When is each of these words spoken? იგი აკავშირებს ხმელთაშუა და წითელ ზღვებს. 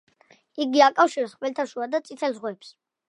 იგი 0.63 0.81
აკავშირებს 0.85 1.35
ხმელთაშუა 1.41 1.89
და 1.93 2.01
წითელ 2.09 2.39
ზღვებს. 2.39 2.73